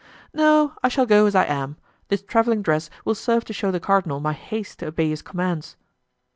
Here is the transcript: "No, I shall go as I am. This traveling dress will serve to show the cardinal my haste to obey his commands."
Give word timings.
"No, 0.33 0.73
I 0.81 0.87
shall 0.87 1.05
go 1.05 1.27
as 1.27 1.35
I 1.35 1.43
am. 1.45 1.77
This 2.07 2.23
traveling 2.23 2.63
dress 2.63 2.89
will 3.05 3.13
serve 3.13 3.45
to 3.45 3.53
show 3.53 3.69
the 3.69 3.79
cardinal 3.79 4.19
my 4.19 4.33
haste 4.33 4.79
to 4.79 4.87
obey 4.87 5.09
his 5.11 5.21
commands." 5.21 5.75